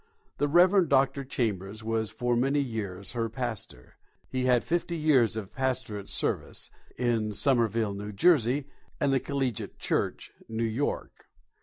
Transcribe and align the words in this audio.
The 0.39 0.47
Reverend 0.47 0.89
Dr. 0.89 1.23
Chambers 1.23 1.83
was 1.83 2.09
for 2.09 2.35
many 2.35 2.59
years 2.59 3.11
her 3.11 3.29
pastor. 3.29 3.97
He 4.27 4.45
had 4.45 4.63
fifty 4.63 4.97
years 4.97 5.35
of 5.37 5.53
pastorate 5.53 6.09
service, 6.09 6.71
in 6.97 7.33
Somerville, 7.33 8.01
N.J., 8.01 8.65
and 8.99 9.13
the 9.13 9.19
Collegiate 9.19 9.77
Church, 9.77 10.31
New 10.49 10.63
York. 10.63 11.25